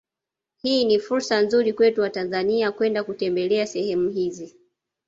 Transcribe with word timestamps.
Hii 0.61 0.85
ni 0.85 0.99
fursa 0.99 1.41
nzuri 1.41 1.73
kwetu 1.73 2.01
watanzania 2.01 2.71
kwenda 2.71 3.03
kutembelea 3.03 3.67
sehemu 3.67 4.09
hizi 4.09 4.55